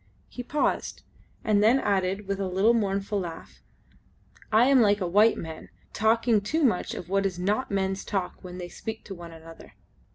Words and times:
He 0.29 0.41
paused, 0.41 1.03
and 1.43 1.61
then 1.61 1.79
added 1.79 2.25
with 2.27 2.39
a 2.39 2.47
little 2.47 2.73
mournful 2.73 3.19
laugh, 3.19 3.61
"I 4.51 4.65
am 4.65 4.81
like 4.81 4.99
a 4.99 5.05
white 5.05 5.37
man 5.37 5.69
talking 5.93 6.41
too 6.41 6.63
much 6.63 6.95
of 6.95 7.07
what 7.07 7.23
is 7.23 7.37
not 7.37 7.69
men's 7.69 8.03
talk 8.03 8.43
when 8.43 8.57
they 8.57 8.67
speak 8.67 9.03
to 9.03 9.13
one 9.13 9.31
another." 9.31 9.75